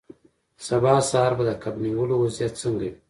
سبا 0.67 0.93
سهار 1.09 1.31
به 1.37 1.43
د 1.47 1.51
کب 1.63 1.75
نیولو 1.85 2.15
وضعیت 2.23 2.53
څنګه 2.61 2.79
وي 2.85 2.91